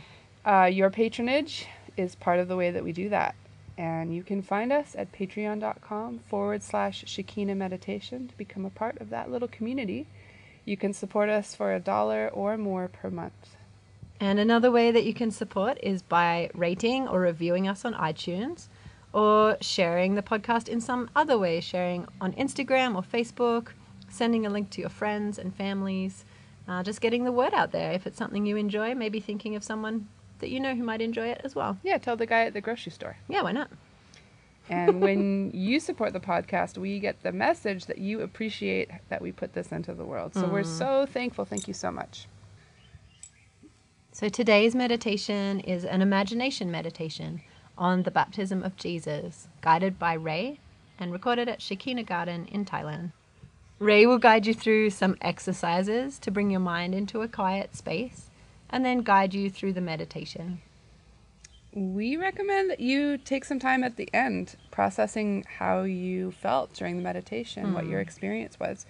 [0.46, 3.36] Uh, your patronage is part of the way that we do that.
[3.80, 9.00] And you can find us at patreon.com forward slash Shekinah Meditation to become a part
[9.00, 10.06] of that little community.
[10.66, 13.56] You can support us for a dollar or more per month.
[14.20, 18.68] And another way that you can support is by rating or reviewing us on iTunes
[19.14, 23.70] or sharing the podcast in some other way, sharing on Instagram or Facebook,
[24.10, 26.26] sending a link to your friends and families,
[26.68, 27.94] uh, just getting the word out there.
[27.94, 30.10] If it's something you enjoy, maybe thinking of someone
[30.40, 31.78] that you know who might enjoy it as well.
[31.84, 33.18] Yeah, tell the guy at the grocery store.
[33.28, 33.70] Yeah, why not?
[34.70, 39.32] And when you support the podcast, we get the message that you appreciate that we
[39.32, 40.34] put this into the world.
[40.34, 40.78] So we're mm.
[40.78, 41.46] so thankful.
[41.46, 42.28] Thank you so much.
[44.12, 47.42] So today's meditation is an imagination meditation
[47.78, 50.60] on the baptism of Jesus, guided by Ray
[51.00, 53.14] and recorded at Shekinah Garden in Thailand.
[53.80, 58.29] Ray will guide you through some exercises to bring your mind into a quiet space
[58.70, 60.62] and then guide you through the meditation.
[61.72, 66.98] We recommend that you take some time at the end processing how you felt during
[66.98, 68.04] the meditation, what your mm.
[68.04, 68.86] experience was.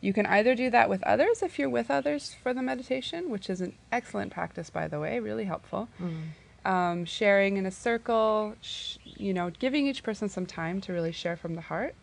[0.00, 3.50] You can either do that with others if you're with others for the meditation, which
[3.50, 5.88] is an excellent practice, by the way, really helpful.
[6.00, 6.68] Mm.
[6.68, 11.12] Um, sharing in a circle, sh- you know, giving each person some time to really
[11.12, 11.94] share from the heart.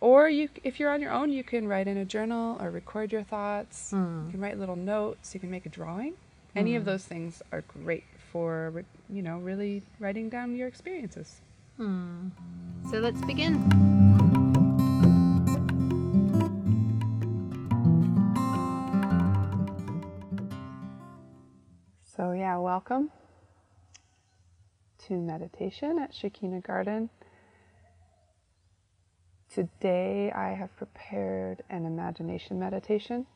[0.00, 3.12] Or you, if you're on your own, you can write in a journal or record
[3.12, 3.90] your thoughts.
[3.92, 4.30] You mm.
[4.32, 5.32] can write little notes.
[5.32, 6.14] You can make a drawing.
[6.56, 6.90] Any of hmm.
[6.90, 11.40] those things are great for, you know, really writing down your experiences.
[11.76, 12.28] Hmm.
[12.90, 13.54] So let's begin.
[22.16, 23.10] So, yeah, welcome
[25.08, 27.10] to meditation at Shekinah Garden.
[29.52, 33.26] Today, I have prepared an imagination meditation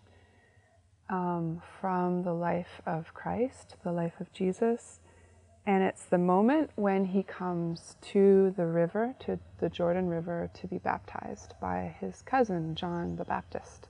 [1.09, 5.01] um, from the life of Christ, the life of Jesus.
[5.67, 10.67] And it's the moment when he comes to the river, to the Jordan River, to
[10.67, 13.89] be baptized by his cousin, John the Baptist.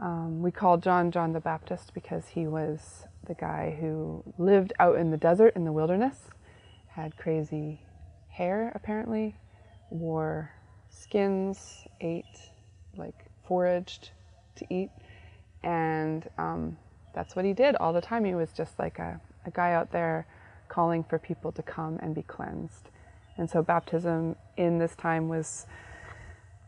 [0.00, 4.96] Um, we call John John the Baptist because he was the guy who lived out
[4.96, 6.16] in the desert in the wilderness,
[6.88, 7.82] had crazy
[8.28, 9.36] hair apparently,
[9.90, 10.50] wore
[10.88, 12.24] skins, ate
[12.96, 14.10] like foraged
[14.56, 14.90] to eat,
[15.62, 16.76] and um,
[17.14, 18.24] that's what he did all the time.
[18.24, 20.26] He was just like a, a guy out there
[20.68, 22.90] calling for people to come and be cleansed.
[23.36, 25.66] And so baptism in this time was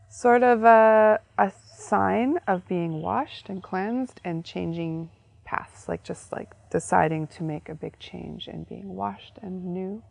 [0.09, 5.09] sort of a, a sign of being washed and cleansed and changing
[5.43, 10.03] paths, like just like deciding to make a big change and being washed and new.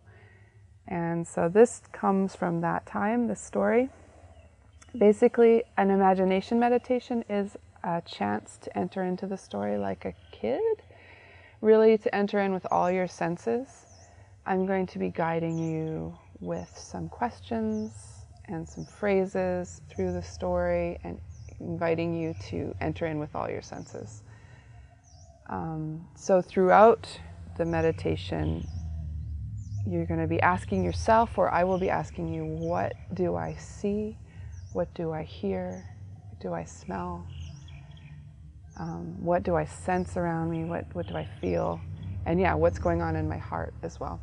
[0.89, 3.91] And so this comes from that time, this story.
[4.97, 10.83] Basically, an imagination meditation is a chance to enter into the story like a kid,
[11.61, 13.69] really to enter in with all your senses.
[14.47, 17.93] I'm going to be guiding you with some questions
[18.47, 21.21] and some phrases through the story and
[21.61, 24.23] inviting you to enter in with all your senses.
[25.49, 27.09] Um, so, throughout
[27.57, 28.67] the meditation,
[29.87, 33.55] you're going to be asking yourself, or I will be asking you, what do I
[33.55, 34.17] see?
[34.73, 35.85] What do I hear?
[36.31, 37.27] What do I smell?
[38.79, 40.65] Um, what do I sense around me?
[40.65, 41.81] What, what do I feel?
[42.25, 44.21] And yeah, what's going on in my heart as well.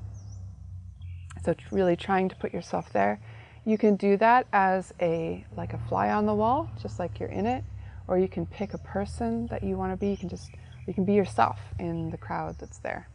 [1.43, 3.21] So, really trying to put yourself there.
[3.65, 7.29] You can do that as a like a fly on the wall, just like you're
[7.29, 7.63] in it,
[8.07, 10.09] or you can pick a person that you want to be.
[10.09, 10.49] You can just
[10.87, 13.07] you can be yourself in the crowd that's there.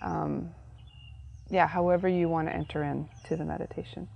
[0.00, 0.50] Um,
[1.50, 4.08] yeah, however you want to enter into the meditation.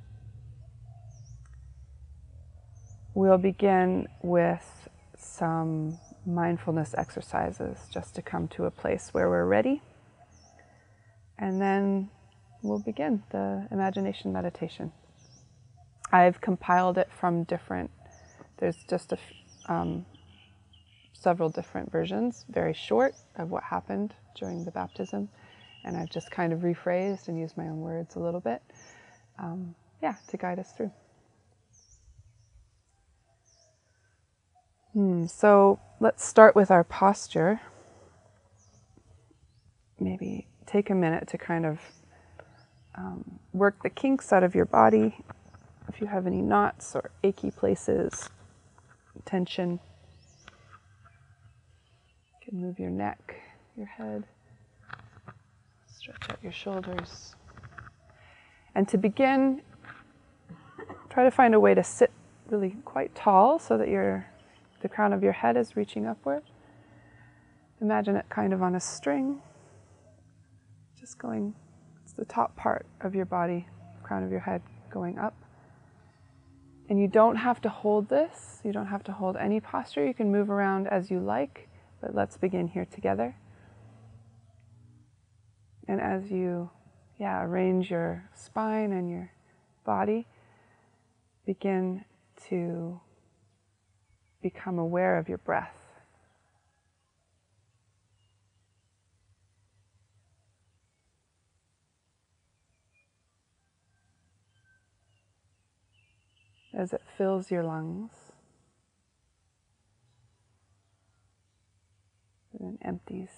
[3.14, 9.82] We'll begin with some mindfulness exercises just to come to a place where we're ready.
[11.38, 12.10] And then
[12.62, 14.92] we'll begin the imagination meditation.
[16.12, 17.90] I've compiled it from different,
[18.58, 19.18] there's just a,
[19.66, 20.06] um,
[21.12, 25.28] several different versions, very short, of what happened during the baptism.
[25.84, 28.62] And I've just kind of rephrased and used my own words a little bit,
[29.38, 30.92] um, yeah, to guide us through.
[35.24, 37.60] Hmm, so let's start with our posture.
[39.98, 41.80] Maybe take a minute to kind of
[42.94, 45.16] um, work the kinks out of your body.
[45.88, 48.28] If you have any knots or achy places,
[49.24, 49.80] tension,
[52.40, 53.36] you can move your neck,
[53.76, 54.24] your head,
[55.86, 57.34] stretch out your shoulders.
[58.74, 59.62] And to begin,
[61.08, 62.10] try to find a way to sit
[62.50, 64.26] really quite tall so that you're
[64.84, 66.42] the crown of your head is reaching upward.
[67.80, 69.40] Imagine it kind of on a string,
[71.00, 71.54] just going,
[72.02, 73.66] it's the top part of your body,
[74.02, 74.60] crown of your head
[74.90, 75.34] going up.
[76.90, 80.06] And you don't have to hold this, you don't have to hold any posture.
[80.06, 81.70] You can move around as you like,
[82.02, 83.34] but let's begin here together.
[85.88, 86.68] And as you,
[87.18, 89.32] yeah, arrange your spine and your
[89.86, 90.26] body,
[91.46, 92.04] begin
[92.48, 93.00] to
[94.44, 95.74] become aware of your breath.
[106.76, 108.10] As it fills your lungs
[112.52, 113.30] and then empties.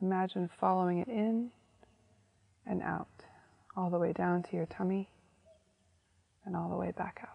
[0.00, 1.50] Imagine following it in
[2.64, 3.08] and out,
[3.76, 5.08] all the way down to your tummy
[6.44, 7.33] and all the way back out.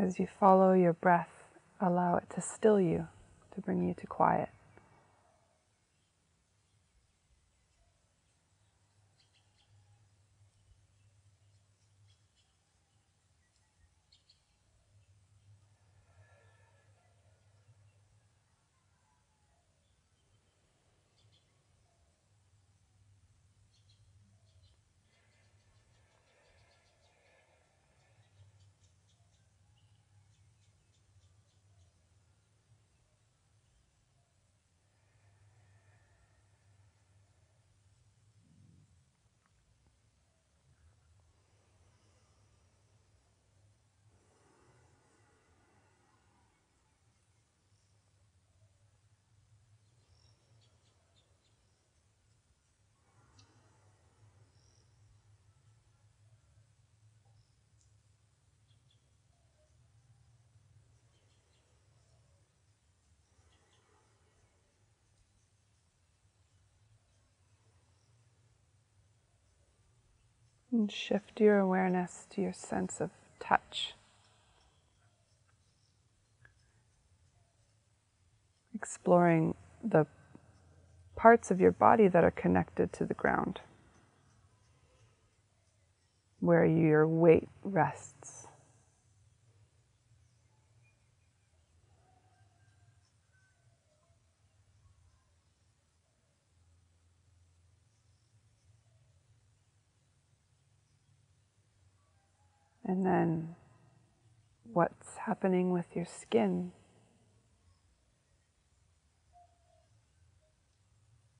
[0.00, 1.30] As you follow your breath,
[1.80, 3.08] allow it to still you,
[3.54, 4.48] to bring you to quiet.
[70.78, 73.94] And shift your awareness to your sense of touch.
[78.72, 80.06] Exploring the
[81.16, 83.58] parts of your body that are connected to the ground,
[86.38, 88.37] where your weight rests.
[102.88, 103.54] And then
[104.72, 106.72] what's happening with your skin.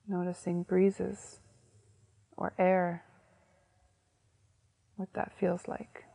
[0.07, 1.39] Noticing breezes
[2.37, 3.03] or air,
[4.95, 6.05] what that feels like.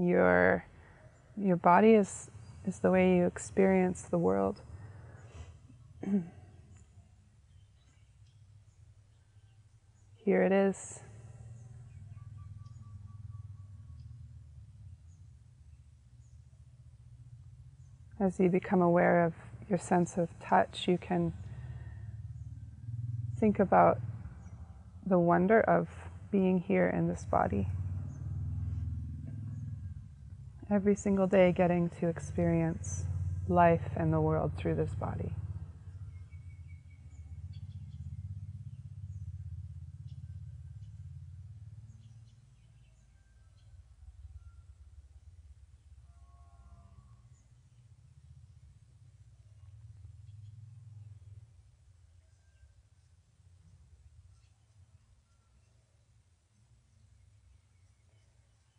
[0.00, 0.64] Your,
[1.36, 2.30] your body is,
[2.66, 4.62] is the way you experience the world.
[10.24, 11.00] Here it is.
[18.18, 19.34] As you become aware of
[19.68, 21.34] your sense of touch, you can
[23.38, 23.98] think about
[25.06, 25.88] the wonder of
[26.30, 27.68] being here in this body.
[30.72, 33.02] Every single day, getting to experience
[33.48, 35.32] life and the world through this body.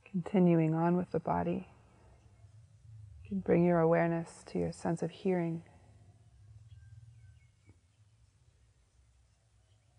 [0.09, 1.67] Continuing on with the body,
[3.31, 5.63] bring your awareness to your sense of hearing.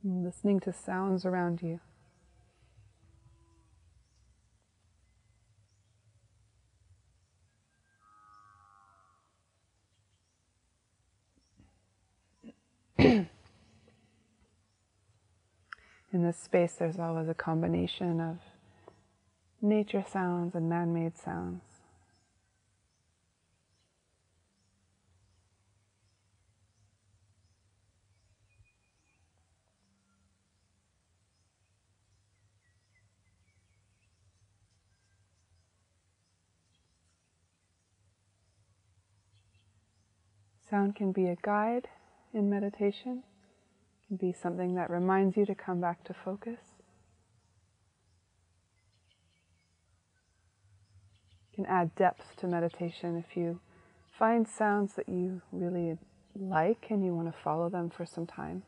[0.05, 1.81] Listening to sounds around you.
[12.99, 13.29] In
[16.13, 18.39] this space, there's always a combination of
[19.63, 21.72] nature sounds and man made sounds.
[40.73, 41.87] Sound can be a guide
[42.33, 46.61] in meditation, it can be something that reminds you to come back to focus.
[51.55, 53.61] can add depth to meditation if you
[54.19, 55.99] find sounds that you really
[56.35, 58.63] like and you want to follow them for some time.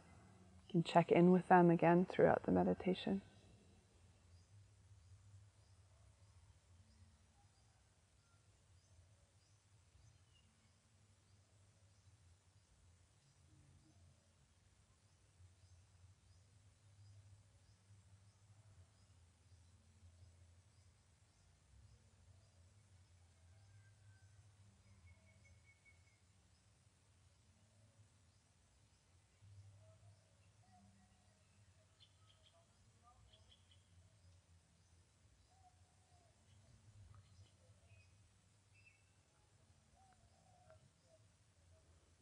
[0.69, 3.23] You can check in with them again throughout the meditation.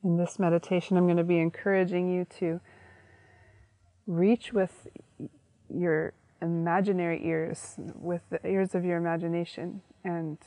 [0.05, 2.61] In this meditation, I'm going to be encouraging you to
[4.07, 4.89] reach with
[5.69, 10.39] your imaginary ears, with the ears of your imagination, and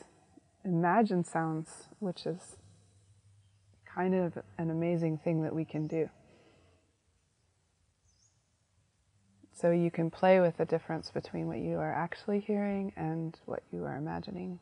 [0.66, 2.58] imagine sounds, which is
[3.86, 6.10] kind of an amazing thing that we can do.
[9.54, 13.64] So you can play with the difference between what you are actually hearing and what
[13.72, 14.60] you are imagining.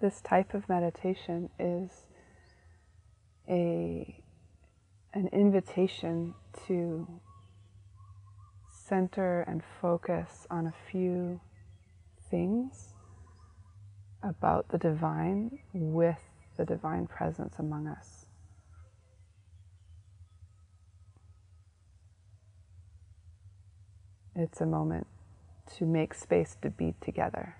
[0.00, 2.06] This type of meditation is
[3.48, 4.22] a
[5.14, 6.34] an invitation
[6.66, 7.08] to
[8.68, 11.40] center and focus on a few
[12.30, 12.92] things
[14.22, 16.18] about the divine with
[16.56, 18.26] the divine presence among us.
[24.34, 25.06] It's a moment
[25.76, 27.56] to make space to be together.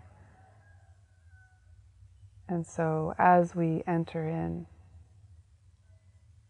[2.48, 4.66] And so as we enter in,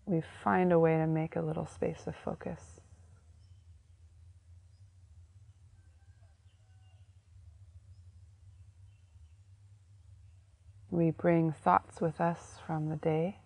[0.05, 2.81] we find a way to make a little space of focus.
[10.91, 13.39] We bring thoughts with us from the day,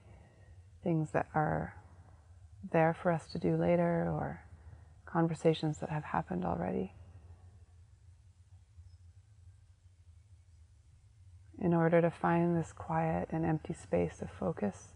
[0.85, 1.75] things that are
[2.71, 4.43] there for us to do later, or
[5.07, 6.93] conversations that have happened already.
[11.61, 14.95] In order to find this quiet and empty space of focus,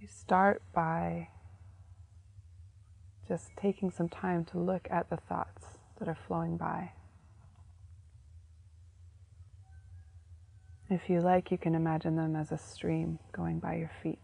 [0.00, 1.28] we start by
[3.26, 5.64] just taking some time to look at the thoughts
[5.98, 6.92] that are flowing by.
[10.88, 14.20] If you like, you can imagine them as a stream going by your feet.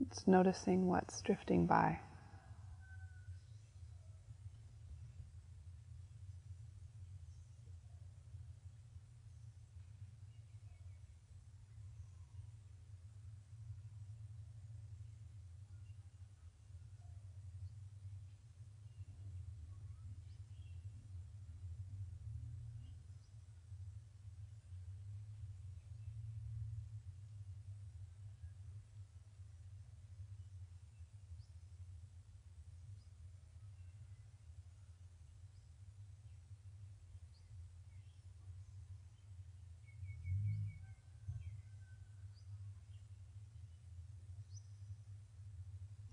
[0.00, 1.98] It's noticing what's drifting by.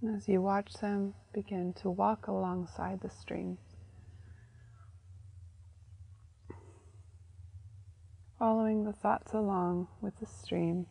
[0.05, 3.57] As you watch them begin to walk alongside the stream,
[8.38, 10.88] following the thoughts along with the stream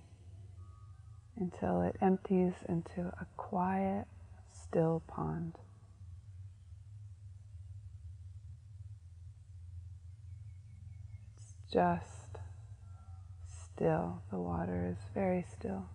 [1.37, 4.07] until it empties into a quiet,
[4.51, 5.59] still pond.
[11.37, 12.39] It's just
[13.47, 14.23] still.
[14.31, 15.87] The water is very still.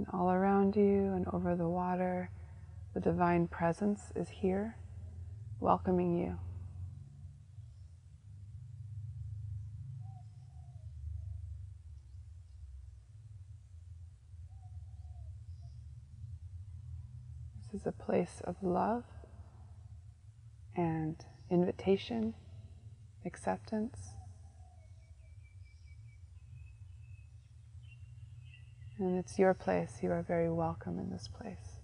[0.00, 2.30] And all around you and over the water,
[2.94, 4.78] the divine presence is here,
[5.60, 6.38] welcoming you.
[17.70, 19.04] This is a place of love
[20.74, 22.32] and invitation,
[23.26, 24.14] acceptance.
[29.00, 30.00] And it's your place.
[30.02, 31.80] You are very welcome in this place.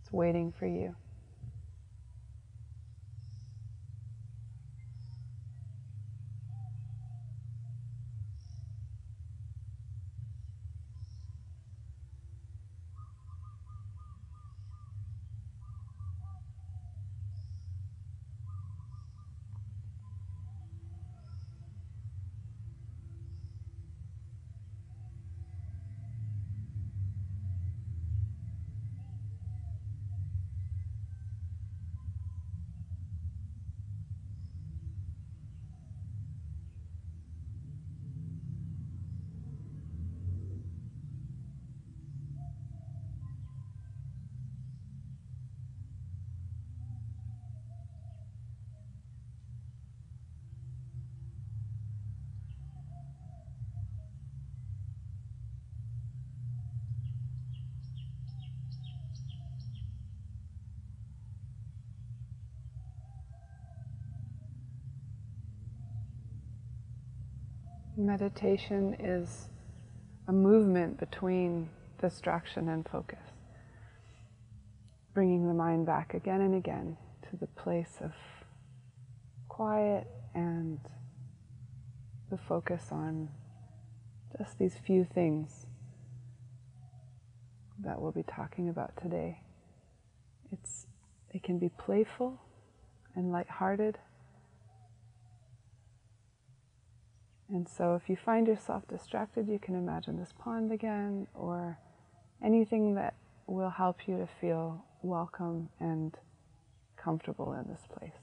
[0.00, 0.94] It's waiting for you.
[67.96, 69.48] Meditation is
[70.26, 71.68] a movement between
[72.00, 73.20] distraction and focus,
[75.12, 76.96] bringing the mind back again and again
[77.30, 78.12] to the place of
[79.48, 80.78] quiet and
[82.30, 83.28] the focus on
[84.38, 85.66] just these few things
[87.84, 89.42] that we'll be talking about today.
[90.50, 90.86] It's,
[91.30, 92.40] it can be playful
[93.14, 93.98] and lighthearted.
[97.52, 101.78] And so, if you find yourself distracted, you can imagine this pond again or
[102.42, 103.14] anything that
[103.46, 106.16] will help you to feel welcome and
[106.96, 108.21] comfortable in this place.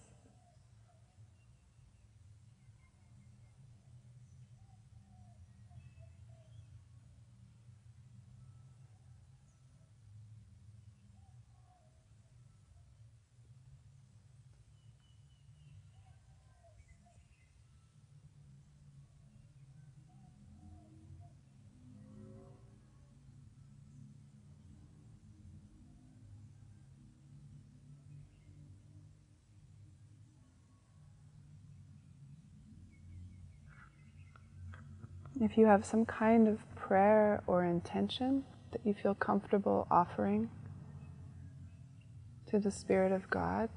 [35.42, 40.50] If you have some kind of prayer or intention that you feel comfortable offering
[42.48, 43.70] to the Spirit of God,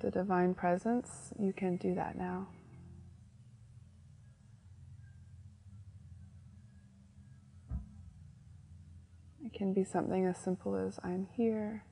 [0.00, 2.48] the Divine Presence, you can do that now.
[9.44, 11.84] It can be something as simple as I'm here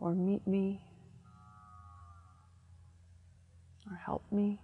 [0.00, 0.82] or meet me
[3.88, 4.63] or help me.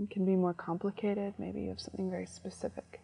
[0.00, 1.34] It can be more complicated.
[1.38, 3.00] Maybe you have something very specific.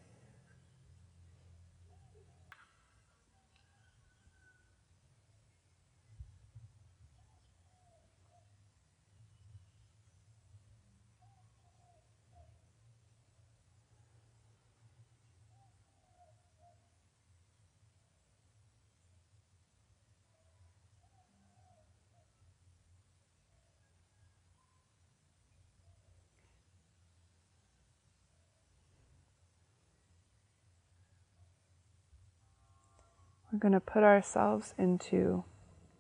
[33.53, 35.45] We're going to put ourselves into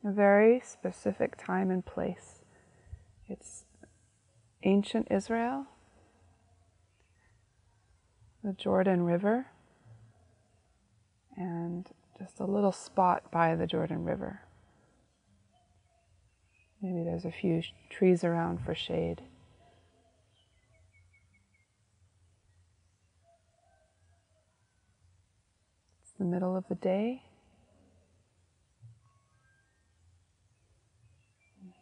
[0.02, 2.40] a very specific time and place.
[3.28, 3.66] It's
[4.62, 5.66] ancient Israel,
[8.42, 9.48] the Jordan River,
[11.36, 11.86] and
[12.18, 14.40] just a little spot by the Jordan River.
[16.80, 19.20] Maybe there's a few trees around for shade.
[26.00, 27.24] It's the middle of the day.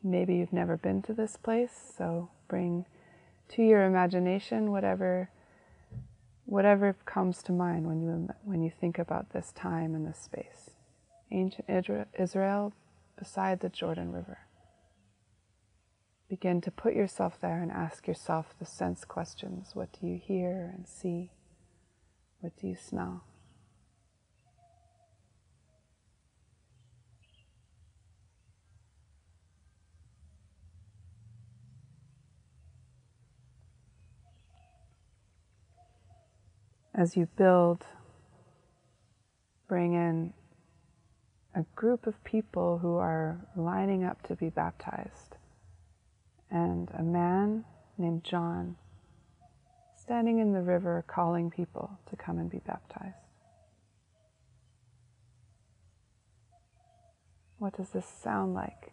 [0.03, 2.87] Maybe you've never been to this place, so bring
[3.51, 5.31] to your imagination whatever
[6.47, 10.71] whatever comes to mind when you when you think about this time and this space.
[11.31, 11.69] Ancient
[12.19, 12.73] Israel
[13.17, 14.39] beside the Jordan River.
[16.29, 19.73] Begin to put yourself there and ask yourself the sense questions.
[19.75, 21.31] What do you hear and see?
[22.41, 23.25] What do you smell?
[37.01, 37.87] As you build,
[39.67, 40.35] bring in
[41.55, 45.37] a group of people who are lining up to be baptized,
[46.51, 47.65] and a man
[47.97, 48.77] named John
[49.97, 53.15] standing in the river calling people to come and be baptized.
[57.59, 58.93] What does this sound like?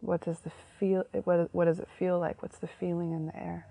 [0.00, 2.42] What does the feel what, what does it feel like?
[2.42, 3.68] What's the feeling in the air?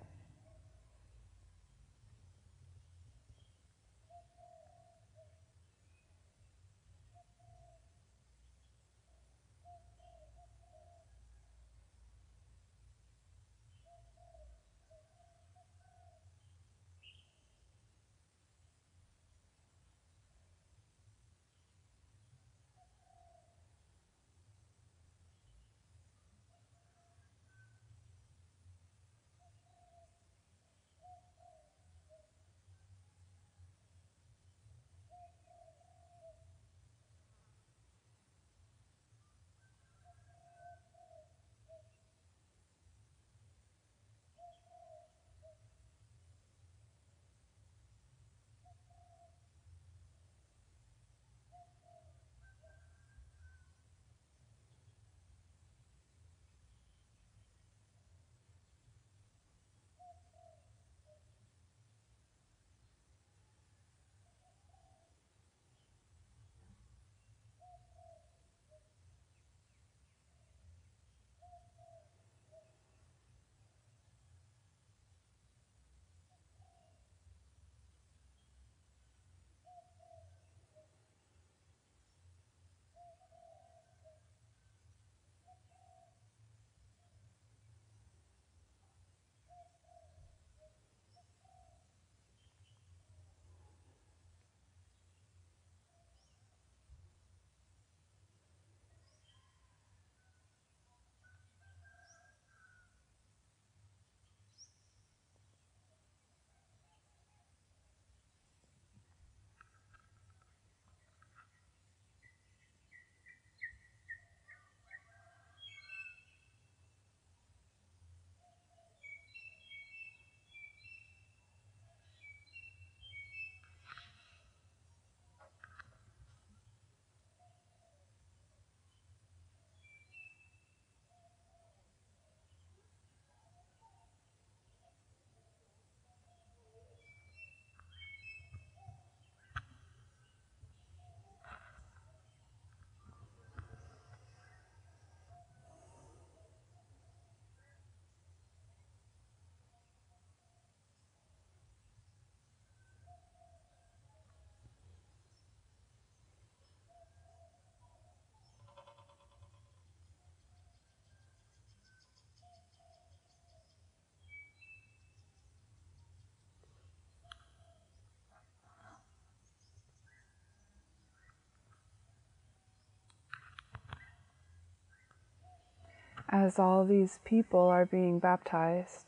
[176.34, 179.06] As all these people are being baptized,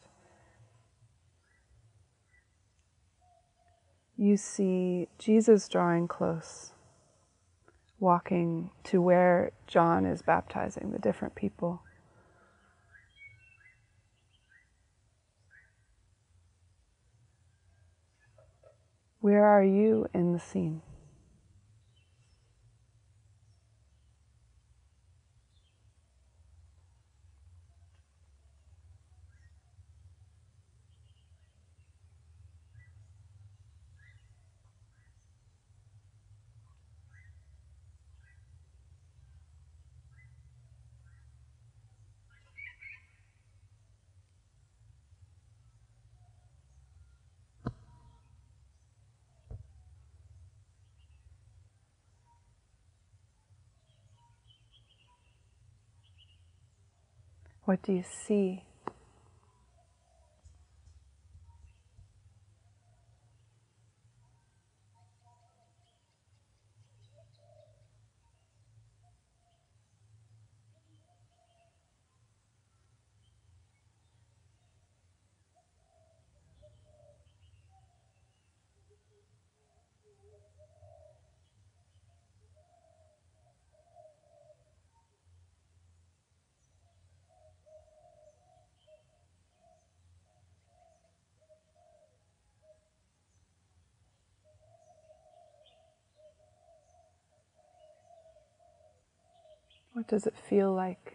[4.15, 6.73] you see Jesus drawing close,
[7.99, 11.81] walking to where John is baptizing the different people.
[19.19, 20.83] Where are you in the scene?
[57.65, 58.63] What do you see?
[100.07, 101.14] Does it feel like?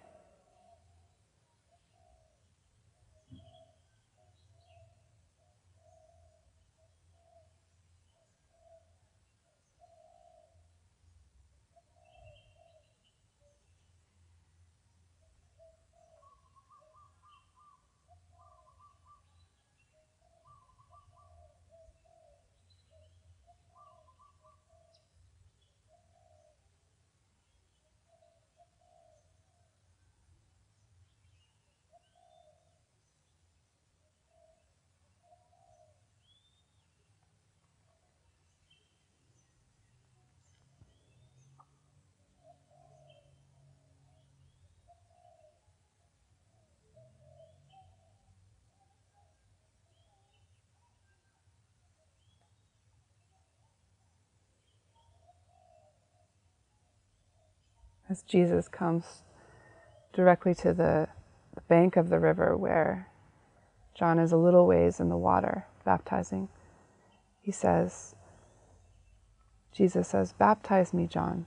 [58.11, 59.23] As Jesus comes
[60.13, 61.09] directly to the,
[61.55, 63.09] the bank of the river where
[63.95, 66.49] John is a little ways in the water baptizing,
[67.41, 68.17] he says,
[69.73, 71.47] Jesus says, Baptize me, John.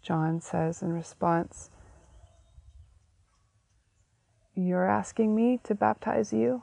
[0.00, 1.70] John says in response,
[4.54, 6.62] You're asking me to baptize you?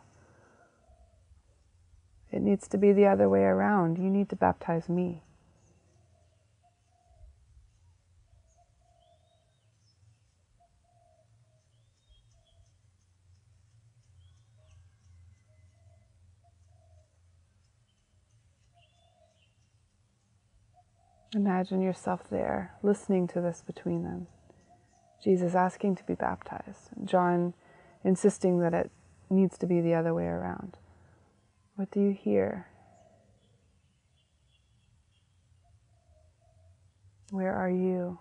[2.34, 4.00] It needs to be the other way around.
[4.00, 5.22] You need to baptize me.
[21.36, 24.26] Imagine yourself there, listening to this between them.
[25.24, 27.54] Jesus asking to be baptized, John
[28.04, 28.90] insisting that it
[29.30, 30.78] needs to be the other way around.
[31.84, 32.66] What do you hear?
[37.32, 38.20] Where are you?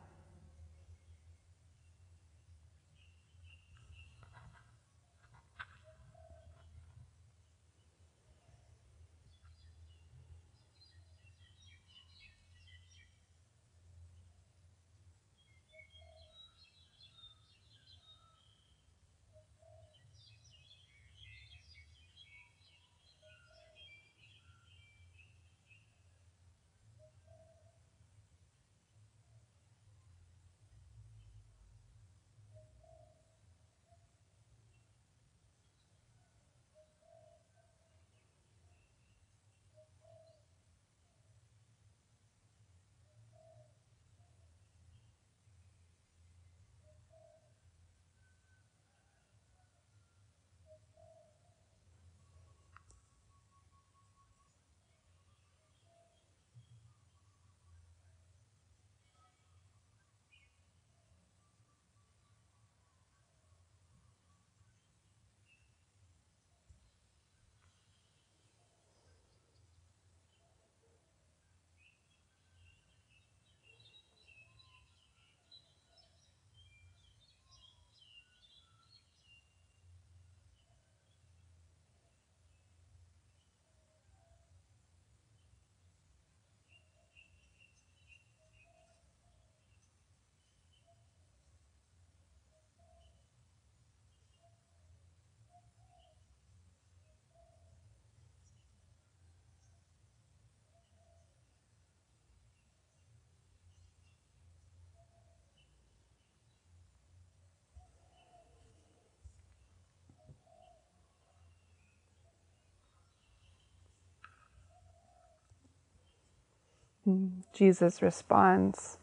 [117.52, 118.98] Jesus responds,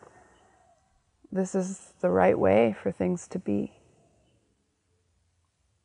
[1.32, 3.74] This is the right way for things to be.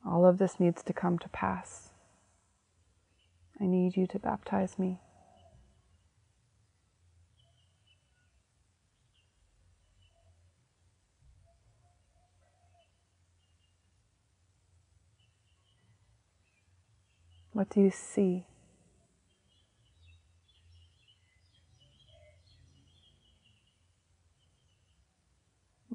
[0.07, 1.91] All of this needs to come to pass.
[3.61, 5.01] I need you to baptize me.
[17.53, 18.47] What do you see?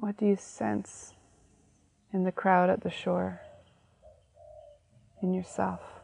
[0.00, 1.12] What do you sense
[2.10, 3.42] in the crowd at the shore,
[5.20, 5.99] in yourself?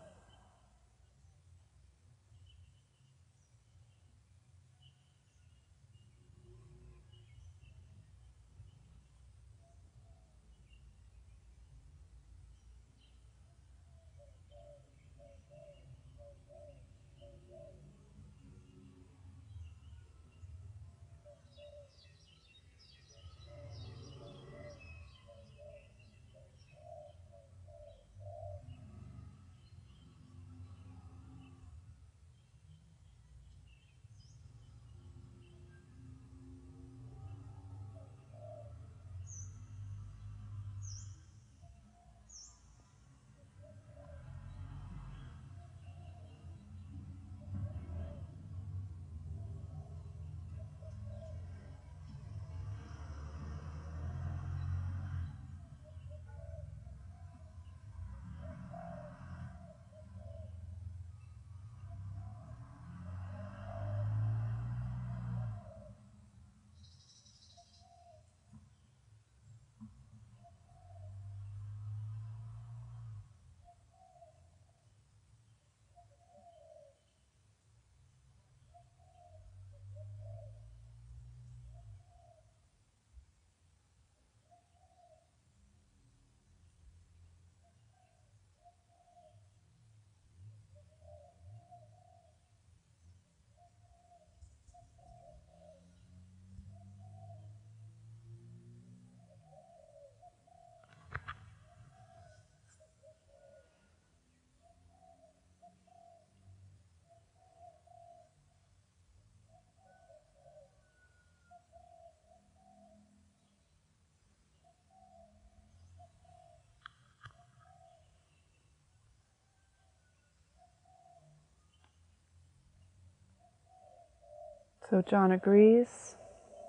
[124.89, 126.17] So John agrees,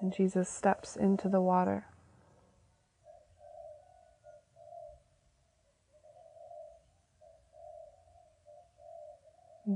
[0.01, 1.85] and Jesus steps into the water.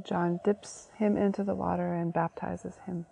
[0.04, 3.06] John dips him into the water and baptizes him.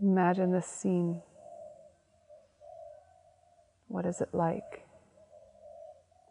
[0.00, 1.22] Imagine this scene.
[3.86, 4.86] What is it like?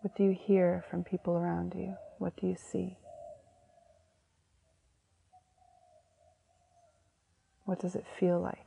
[0.02, 1.96] What do you hear from people around you?
[2.18, 2.98] What do you see?
[7.78, 8.67] What does it feel like?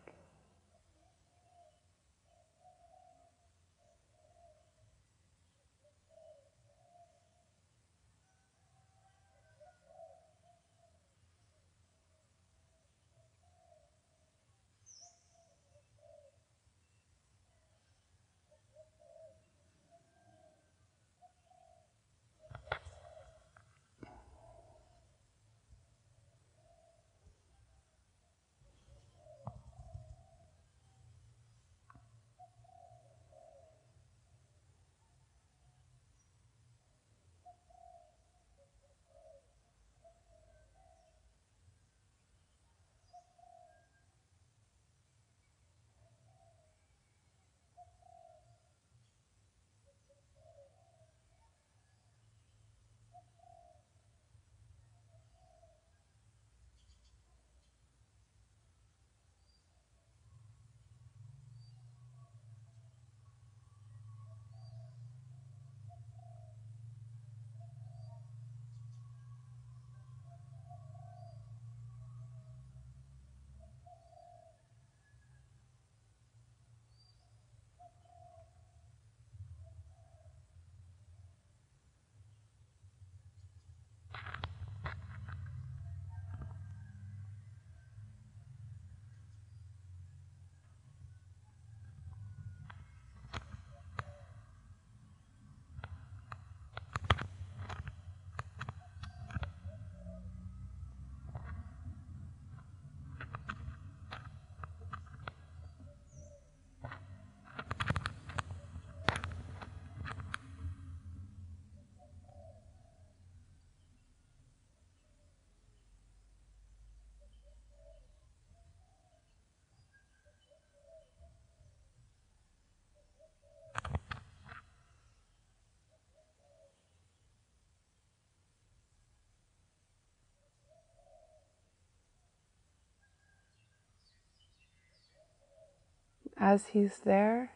[136.41, 137.53] As He's there,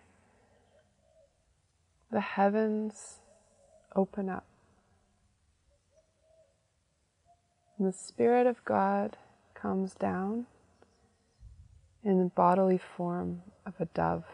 [2.13, 3.19] the heavens
[3.97, 4.45] open up.
[7.79, 9.17] And the Spirit of God
[9.55, 10.47] comes down
[12.05, 14.25] in the bodily form of a dove.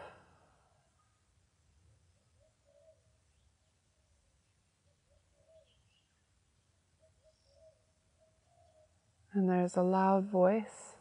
[9.33, 10.91] And there's a loud voice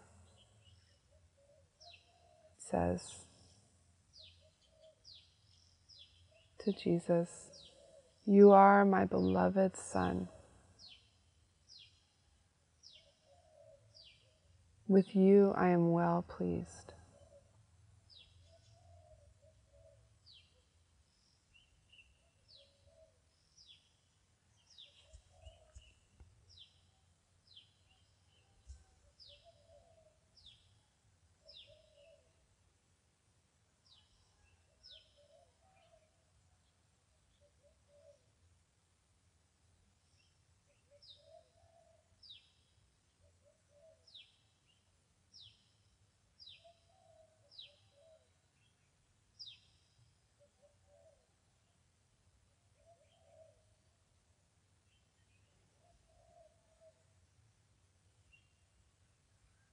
[2.71, 3.27] says
[6.65, 7.51] to Jesus,
[8.27, 10.29] You are my beloved Son.
[14.89, 16.90] With you I am well pleased.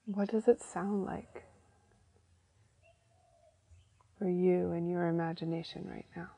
[0.08, 1.44] What does it sound like
[4.18, 6.30] for you and your imagination right now?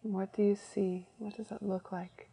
[0.00, 1.06] What do you see?
[1.18, 2.29] What does it look like?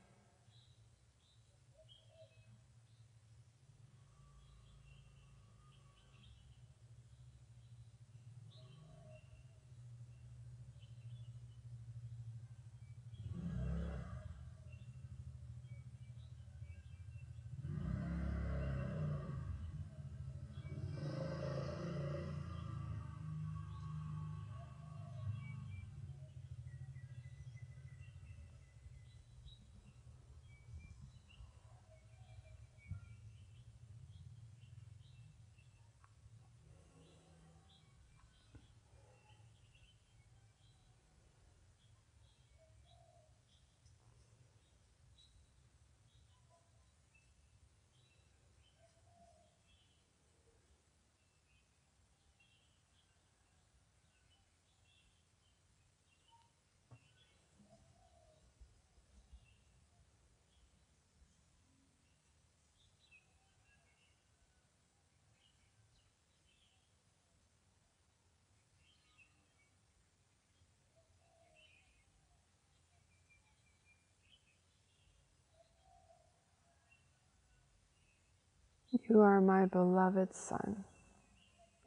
[79.09, 80.83] You are my beloved Son.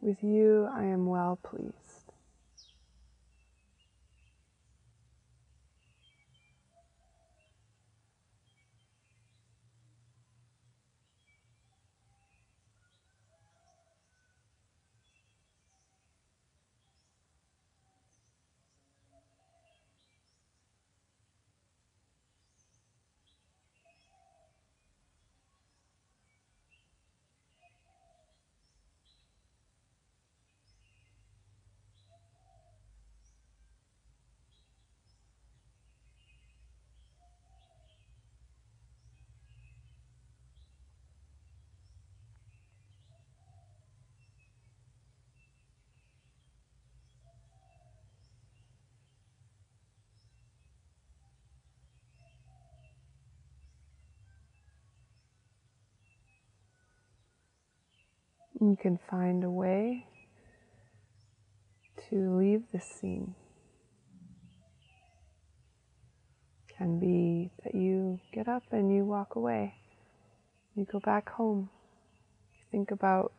[0.01, 1.90] With you I am well pleased.
[58.61, 60.07] You can find a way
[62.11, 63.35] to leave the scene.
[66.77, 69.77] Can be that you get up and you walk away.
[70.75, 71.71] You go back home.
[72.53, 73.33] You think about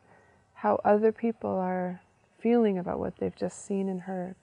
[0.54, 2.00] how other people are
[2.40, 4.34] feeling about what they've just seen and heard.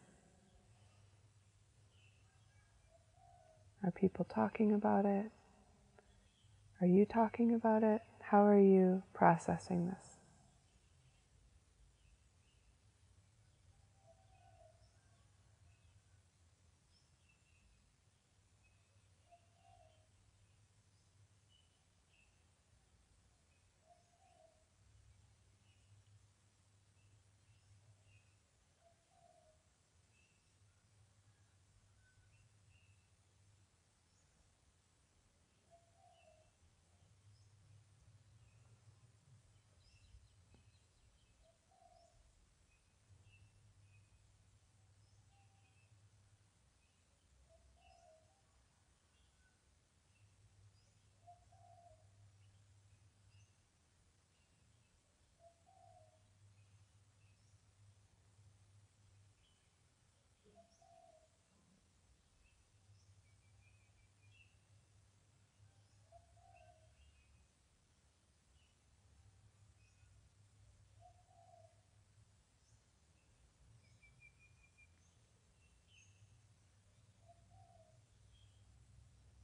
[3.84, 5.32] Are people talking about it?
[6.80, 8.02] Are you talking about it?
[8.22, 10.19] How are you processing this?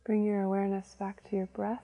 [0.06, 1.82] Bring your awareness back to your breath.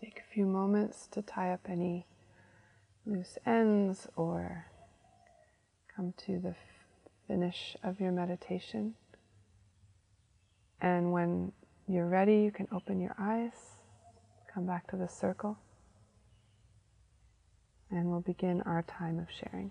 [0.00, 2.06] Take a few moments to tie up any
[3.06, 4.66] loose ends or
[5.94, 6.54] come to the
[7.28, 8.94] finish of your meditation.
[10.80, 11.52] And when
[11.86, 13.76] you're ready, you can open your eyes,
[14.52, 15.56] come back to the circle,
[17.90, 19.70] and we'll begin our time of sharing.